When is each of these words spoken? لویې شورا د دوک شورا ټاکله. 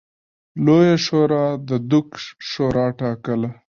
لویې 0.65 0.95
شورا 1.05 1.45
د 1.67 1.69
دوک 1.89 2.09
شورا 2.49 2.85
ټاکله. 2.99 3.49